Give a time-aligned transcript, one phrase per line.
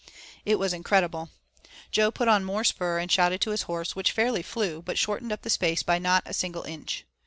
[0.45, 1.29] It was incredible,
[1.61, 4.97] and Jo put on more spur and shouted to his horse, which fairly flew, but
[4.97, 7.05] shortened up the space between by not a single inch.